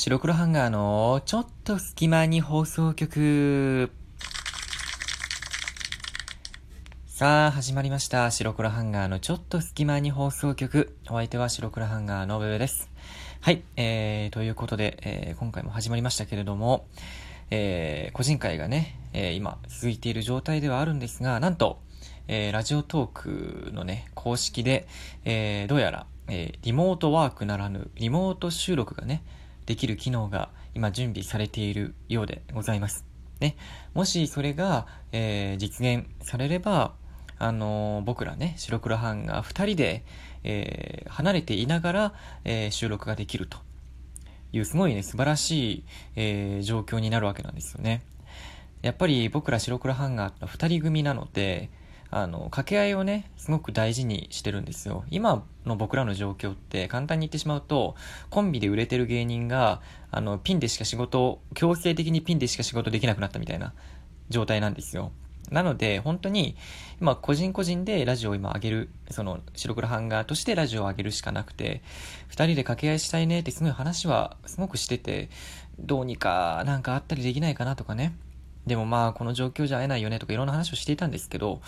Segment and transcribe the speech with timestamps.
[0.00, 3.90] 白黒ハンガーのちょっと隙間に放送局。
[7.08, 8.30] さあ、始まりました。
[8.30, 10.96] 白黒ハンガーのちょっと隙間に放送局。
[11.10, 12.88] お相手は白黒ハンガーのベベです。
[13.40, 16.86] はい、えー、ということで、えー、今回も始まりましたけれども、
[17.50, 21.80] えー、個人会がね、えー、今続いている状態ではあるんですが、なんと、
[22.28, 24.86] えー、ラジオトークのね、公式で、
[25.24, 29.24] えー、どうやら、えー、リモートワークならぬ、リモート収録がね、
[29.68, 33.04] できる機能が今準備されているようでございます。
[33.38, 33.54] ね。
[33.92, 36.94] もしそれが、えー、実現されれば、
[37.38, 40.06] あのー、僕らね、白黒ハンガー2人で、
[40.42, 42.14] えー、離れていながら、
[42.46, 43.58] え収録ができると
[44.54, 45.84] いう、すごいね、素晴らしい、
[46.16, 48.00] え状況になるわけなんですよね。
[48.80, 51.68] やっぱり僕ら白黒ハンガーの2人組なので、
[52.10, 55.04] あの、掛け合いをね、すごく大事にしてるんですよ。
[55.10, 57.96] 今の僕らの状況って簡単に言ってしまうと、
[58.30, 63.74] コンビで売れてる芸人が、あの、ピンでしか仕事、強制的にピンでしか仕事できなくなったみたいな
[64.30, 65.12] 状態なんですよ。
[65.50, 66.56] なので、本当に、
[67.00, 71.82] 今、個人個人でラジオを今上げる、その、白黒ハンガーとしてラジオを上げるしかなくて、
[72.28, 75.30] 二人で掛け合いしたいねってすごい話はすごくしてて、
[75.78, 78.14] どうにかなんかあったりできないかなとかね。
[78.68, 81.60] でもまあ、この状況じゃ会えないよねとかいろんな話をしていたんですけど、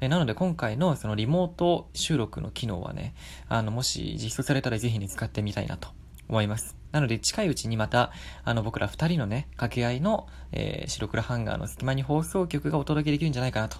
[0.00, 3.14] えなので今回のそのリモート収録の機能はね、
[3.48, 5.88] あの、もし実装されたらぜひね、使ってみたいなと
[6.28, 6.76] 思います。
[6.92, 8.10] なので近いうちにまた、
[8.44, 13.78] あの、僕ら二人のね、掛け合いの、えー、白黒ハンガーの隙間に放送局がお届けできるんじゃないかなと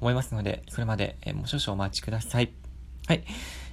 [0.00, 2.52] 思いますので、それまで、えー、もう少々お待ちください。
[3.06, 3.24] はい。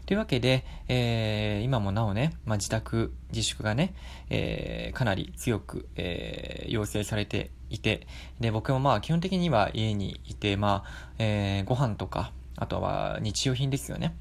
[0.06, 3.94] というわけで、えー、今もなおね、まあ、自宅自粛がね、
[4.30, 8.08] えー、かなり強く、えー、要請されていて、
[8.40, 14.16] で、僕もまあ基本的には家にいて、まあ、えー、ご飯とか、あとは日用品ですよね。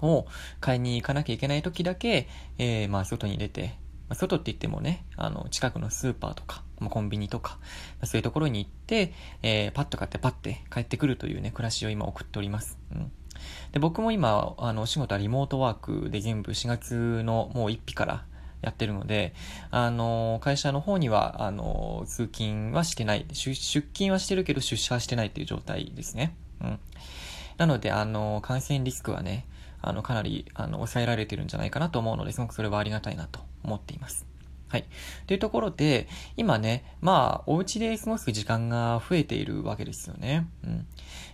[0.00, 0.26] を
[0.60, 3.74] 買いに行かなきゃいけない時だけ、えー、まあ外に出て、
[4.08, 7.58] まあ、外って言ってもね、あの、近くのスーパーとか、コンビニとか、
[8.04, 12.78] そういうところに行って、えー、パッと買ってパッて帰ってくるというね、暮らしを今送っております。
[12.94, 13.12] うん。
[13.72, 18.24] で、僕も今、あの、お仕事はリモートワークで全部4月のもう1日から
[18.62, 19.34] やってるので、
[19.70, 23.26] あの、会社の方には、あの、通勤はしてない。
[23.32, 26.34] 出勤はしてるけど出社はしてないっていう状態ですね。
[26.60, 26.80] うん。
[27.56, 29.46] なので、あの、感染リスクはね、
[29.80, 34.27] あの、かなり、あの、抑えられてるんじゃないかなと思うので、すごくそれはありがたいなと思っています。
[34.68, 34.84] はい。
[35.26, 40.46] というところで、今ね、まあ、お家で過ごす時間が増えているわけですよね。
[40.62, 40.86] うん。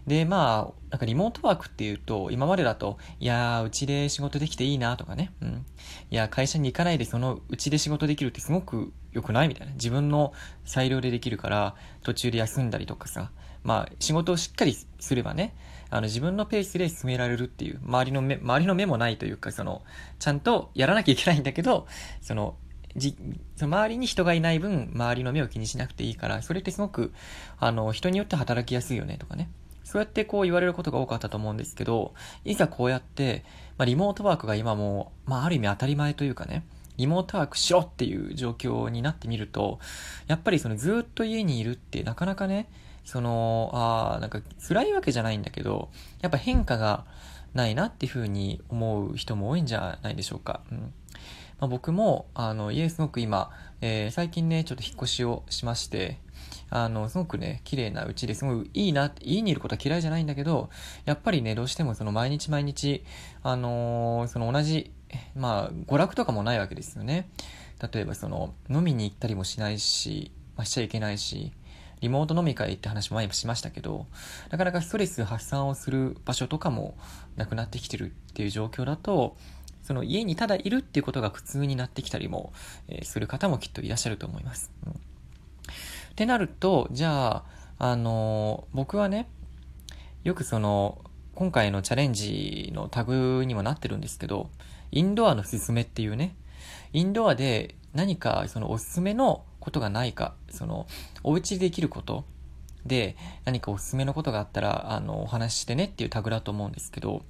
[0.07, 5.33] で、まあ、なんかリモートワークっていうと、今までだと、いやー、うちで仕事できていいなとかね。
[5.41, 5.67] うん。
[6.11, 9.49] いや、会社に行かないでそのうちで仕事できるってすごく良くない？
[9.49, 9.73] みたいな。
[9.73, 10.33] 自分の
[10.65, 11.75] 裁量でできるから、
[12.05, 13.33] 途中で休んだりとかさ。
[13.65, 15.57] まあ、仕事をしっかりすればね、
[15.89, 19.83] あの、自分のペースで進められるっていう、周りの目、周りの目もないというか、その、
[20.19, 21.87] ちゃんとやらなきゃいけないんだけど、
[22.21, 22.57] その、
[22.97, 23.17] じ、
[23.57, 27.13] その周りに人がいない分、周りの目を気にしなくていいから、それってすごく、
[27.59, 29.51] あの、人によって働きやすいよねとかね。
[29.85, 33.45] そうやってこう言われることが多かったと思うんですけど、いざこうやって、
[33.77, 36.65] まあ、リモートワークが今もまあ、ある意味当たり前というかね、
[36.97, 39.79] リモートワークしろっていう状況になってみると、
[40.27, 42.69] やっぱりそのずっと家にいるってなかなかね、
[43.05, 45.91] その、ああ、なんか辛いわけじゃないんだけど、
[46.23, 47.05] やっぱ変化が
[47.53, 50.63] ないなっていうふうに思う人も多いんじゃないでしょうか。
[50.71, 50.93] うん
[51.61, 53.51] まあ、僕も、あの、家すごく今、
[53.81, 56.19] えー、最近ね、ちょっと引っ越しをしまして、
[56.71, 60.71] あの、すごくね、綺麗なうちですごいいいな、家にいることは嫌いじゃないんだけど、
[61.05, 63.05] やっぱりね、どうしてもその毎日毎日、
[63.43, 64.93] あのー、その同じ、
[65.37, 67.29] まあ、娯楽とかもないわけですよね。
[67.93, 71.53] 例えばその、飲みに行ったりもしないし、まあ、しちゃいけないし、
[72.01, 74.07] リモート飲み会って話も前もしましたけど、
[74.51, 76.97] なかなかストレス発散をする場所とかも
[77.37, 79.37] なくなってきてるっていう状況だと、
[79.85, 82.53] その家にただいるっていうことが苦痛になってきたりも、
[82.89, 84.73] えー、する方もきっといらっしゃると思います。
[84.87, 84.95] うん、っ
[86.17, 87.45] てなると、じゃあ、
[87.79, 89.29] あのー、僕はね、
[90.25, 94.51] よくその、今回のチャレンジのタグにもなってるんですけど、
[94.91, 96.35] インドアのすすめっていうね、
[96.93, 100.87] インドアで何かそのおすすめのことがないか、その、
[101.23, 102.25] お家でできること
[102.87, 107.23] で何かおすすめのことがあったら、あの、お話ししてねっていうタグだと思うんですけど、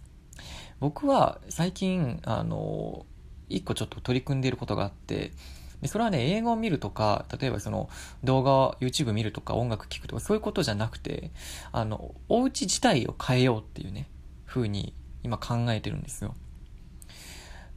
[0.84, 3.06] 僕は最近、あの、
[3.48, 5.32] 一個ちょっと取り組んでいることがあって、
[5.80, 7.88] でそれはね、映画を見るとか、例えばその
[8.22, 11.30] 動画、YouTube 見るとか音楽聴くとかそういうことじゃなくて、
[11.72, 14.10] あの、お家自体を変えようっていうね、
[14.44, 14.92] 風に
[15.22, 16.34] 今考えてるんですよ。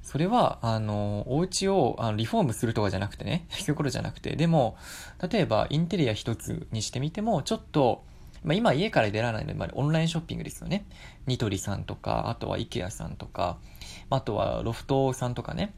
[0.01, 4.75] それは、あの、お家をあのリフォームするとかじゃなくてね、そういうことじゃなくて、でも、
[5.31, 8.04] 例えばインテリア一つにしてみても、ちょっと、
[8.47, 10.85] まあ、今家から出られないので、まあ、オンラインショッピングですよね。
[11.27, 13.57] ニトリさんとか、あとは IKEA さんとか、
[14.09, 15.73] あとはロフトさんとかね。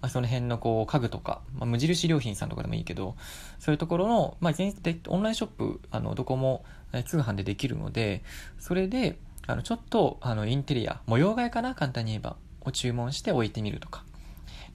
[0.00, 3.16] まあ、その辺のこう家具とか、まあ、無印良品さんとかでもいいけど、
[3.58, 6.64] そういうところの、まあ、全でオンラインショップ、あの、どこも
[7.06, 8.22] 通販でできるので、
[8.58, 11.74] それで、あの、ちょっと、あの、インテリア、模様替えかな？
[11.74, 14.04] 簡単に言えば、を注文して置いてみるとか。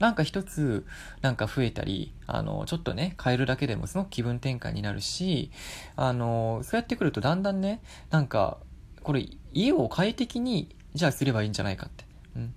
[0.00, 0.86] なんか一つ、
[1.20, 5.52] なんか増えたり、あの、ちょっとね、変えるだけでもすごく気分転換になるし、
[5.94, 8.58] あの、そうやってくるとだんだんね、なんか、
[9.02, 12.06] これ、家を快適に、じゃあすればいいんじゃないかって。
[12.34, 12.54] うん。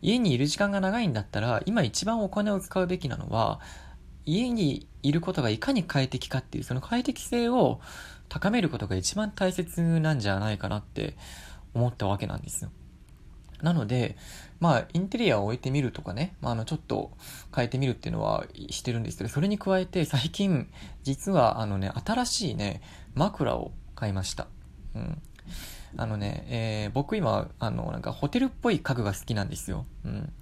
[0.00, 3.60] 家にいる時間が長いんだったら、今一番お金を使うべきなのは、
[4.24, 7.80] 家にいることがいかに快適かっていう、その快適性を
[8.30, 11.18] 高めることが一番大切なんじゃないかなって
[11.74, 12.70] 思ったわけなんですよ。
[13.62, 14.16] なので、
[14.60, 17.10] まあ、インテリアを置いてみるとかね、まあ、あの、ちょっと
[17.54, 20.68] 変えてみるっていうのはしてるんですけど、それに加えて最近、
[21.02, 22.82] 実はあのね、新しいね、
[23.14, 24.46] 枕を買いました。
[24.94, 25.22] うん。
[25.96, 29.86] あのね、えー、僕今、あの、なんかホテルっぽい家具が好きなんですよ。
[30.04, 30.32] うん。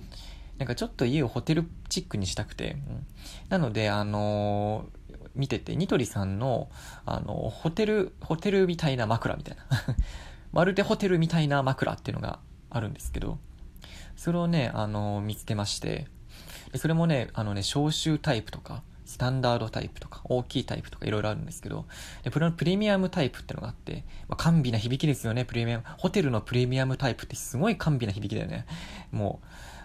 [0.59, 2.76] なんかちょっと家をホテルチックにしたくて。
[2.88, 3.06] うん、
[3.49, 6.69] なので、あのー、見てて、ニトリさんの、
[7.06, 9.64] あの、ホテル、ホテルみたいな枕みたいな。
[10.53, 13.38] まるでホテルみたいな枕っていうのがあるんですけど、
[14.17, 16.06] それをね、あの、見つけまして、
[16.75, 21.87] それもね、あのね、消臭タイプとか、スタンダードタイプとか、大きいタイプとかいろいろあるんですけど、
[22.25, 25.85] で、プレミアムタイプってのがあって、まあ、甘美な響きですよね、プレミアム。
[25.97, 28.67] ホテルのプレミアムタイプってすごい甘美な響きだよね。
[29.11, 29.41] も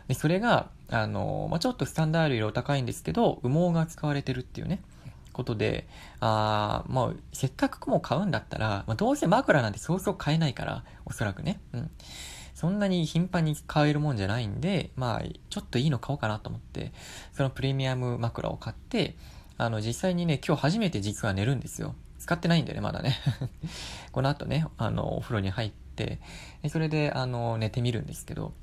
[0.05, 0.09] う。
[0.09, 4.81] で、それが、あの、まあ、ちょっとスタンダードよりお高いんですけど、羽毛が使われてるっていうね。
[5.31, 5.87] ことで、
[6.19, 11.59] あまあ、せっかくもう買うんだったら、まあ、どうせ枕なんてそうそう買えないから、おそらくね。
[11.73, 11.91] うん。
[12.63, 16.93] そんなに頻繁に買えるもんじゃないんで、まあ、ちょっといいの買おうかなと思って、
[17.33, 19.17] そのプレミアム枕を買って、
[19.57, 21.93] あの、実際にね、今日初めて実は寝るんですよ。
[22.19, 23.17] 使ってないんでね、まだね。
[24.13, 26.21] この後ね、あの、お風呂に入って、
[26.69, 28.53] それで、あの、寝てみるんですけど、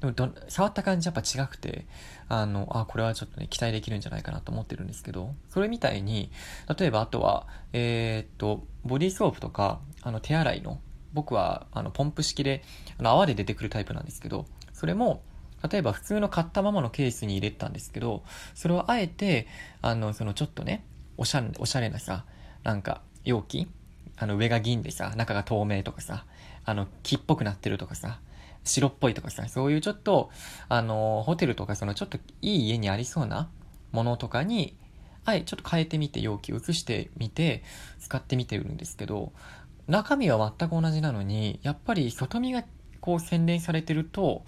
[0.00, 1.86] でもど、触った感じやっぱ違くて、
[2.28, 6.30] あの、あ、これはちょっとね、期待できるんじゃないかなと思ってるんですけど、それみたいに、
[6.78, 10.78] 例えばあとは、えー、っと、ボディーソープとか、あの、手洗いの
[11.12, 12.62] 僕はあのポンプ式で
[12.98, 15.22] あの泡で出てくるタイプなんですけど、それも、
[15.68, 18.22] 例えば普通の買ったままのケースに入れてたんですけど、
[18.54, 19.46] それをあえて、
[19.82, 20.84] あの、そのちょっとね、
[21.16, 22.24] おしゃれ、おしゃれなさ、
[22.62, 23.68] なんか容器
[24.16, 26.24] あの上が銀でさ、中が透明とかさ、
[26.64, 28.20] あの木っぽくなってるとかさ、
[28.64, 30.30] 白っぽいとかさ、そういうちょっと、
[30.68, 33.48] あの、ホテルとかそのちょっといい家にありそうな
[33.92, 34.76] ものとかに、
[35.24, 37.62] あえ、ちょっと変えてみて容器を移してみて、
[37.98, 39.32] 使ってみてるんですけど、
[39.90, 42.64] 中身は全く同じなのに、やっぱり外見が
[43.00, 44.44] こう洗練されてると、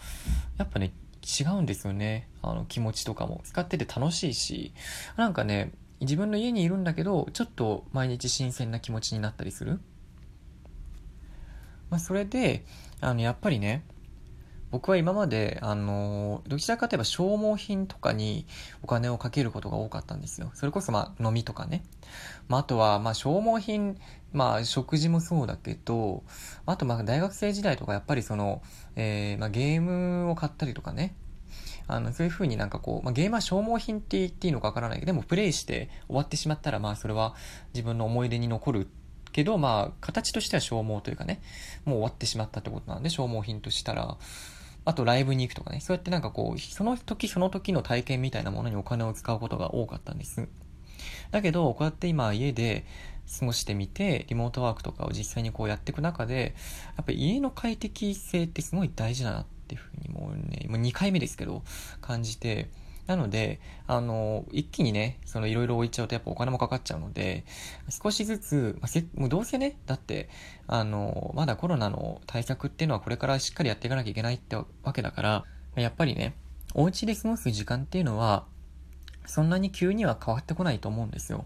[0.56, 0.92] やっぱね、
[1.22, 2.28] 違うんですよね。
[2.42, 3.40] あの気持ちとかも。
[3.44, 4.72] 使ってて楽しいし、
[5.16, 9.80] なんかね、自分の家にいるんだけど、ちょっと毎日新鮮な気持ちになったりする。
[11.90, 12.64] まあ、それで、
[13.00, 13.84] あの、やっぱりね、
[14.72, 18.46] 僕は今まで、あの、どちらかといえば消耗品とかに
[18.82, 20.50] お金をかけることが多かったんですよ。
[20.54, 21.84] それこそまあ飲みとかね。
[22.48, 23.98] まああとはまあ消耗品、
[24.32, 26.24] まあ食事もそうだけど、
[26.64, 28.62] あとまあ大学生時代とかやっぱりその、
[28.96, 31.14] えー、まあゲームを買ったりとかね。
[31.86, 37.34] あの、そういう風になんかこう、まあ、ゲームは消耗品って言っていいのかわからないけど、でもプレイして終わってしまったらまあそれは
[37.74, 38.88] 自分の思い出に残る
[39.32, 41.42] けど、まあ形としては消耗というかね、
[41.84, 44.16] もう終わってしまったってことなんで消耗品としたら、
[44.84, 50.48] あとライブに行くとかね、そうやってなんかこう、その時その時の体験みたいなものにお金を使うことが多かったんです。
[51.30, 52.84] だけど、こうやって今家で
[53.38, 56.54] 過ごしてみて、リモートワークとかを実際にこうやっていく中で、
[56.96, 61.62] やっぱり家の快適性ってすごい大事だなっていうふうにもうね、もう2回目ですけど、
[62.00, 62.68] 感じて、
[63.06, 67.44] なので、あの、一気にね、そのいろいろ置いちゃうとやっぱお金もかかっちゃうので、
[67.90, 70.28] 少しずつ、まあ、せもうどうせね、だって、
[70.66, 75.44] あの、まだコロナの対策っていうのはこれからしっかりやっていかなきゃいけないってわけだから、
[75.74, 76.34] やっぱりね、
[76.74, 78.44] お家で過ごす時間っていうのは、
[79.26, 81.44] そんなに急には変わってこないと思うんですよ。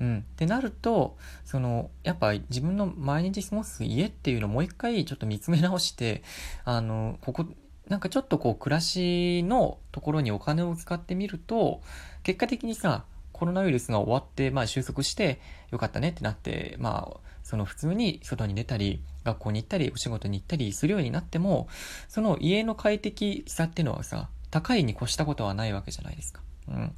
[0.00, 0.18] うん。
[0.18, 6.22] ってなると、その、やっぱ自分の毎日過ごす家っていうのをもう一回ちょっと見つめ直して、
[6.64, 7.46] あの、ここ、
[7.88, 11.80] なんかちょっとこう暮らしのところにお金を使ってみると、
[12.22, 15.40] 結果的にさ、コロナウイルスが終わって、まあ収束して
[15.70, 21.68] よかったねってなって、まあ、その普通に外に出たり、学校に行ったり、お仕事に行ったりするようになっても、
[22.08, 26.42] その家の快適さっていうのはさ、高いに越したことはないわけじゃないですか。
[26.68, 26.92] うん。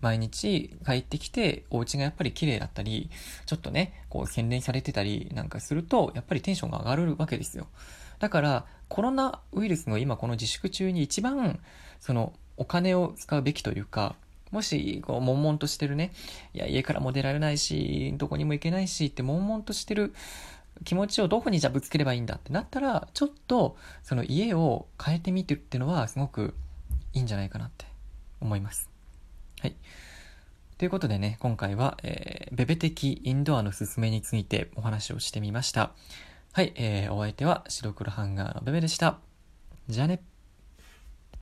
[0.00, 3.08] 毎日帰ってきて、お家がやっぱり綺麗だったり、
[3.46, 7.68] ちょっとね、こう洗練されてたりなんかすると、やっぱりテンションが上がるわけですよ。
[8.22, 11.58] だから、コロナウイルスの今この自粛中に一番、
[11.98, 14.14] その、お金を使うべきというか、
[14.52, 16.12] もし、こう、悶々としてるね、
[16.54, 20.14] いや、家からも出られないし、どこにも行けないしって悶々としてる
[20.84, 26.54] 気持ちをどこにじゃぶつければいいんだってなったら、ちょっと、その家を変えてみてっていうのは、すごく
[27.14, 27.86] いいんじゃないかなって
[28.40, 28.88] 思います。
[29.58, 29.74] はい。
[30.78, 35.90] ということでね、今回は、えー、ベベ的インドアのすすめについてお話をしてみました。
[36.54, 39.20] はい、えー、お相手は白黒ハンガーのベベでした。
[39.88, 40.31] じゃあね。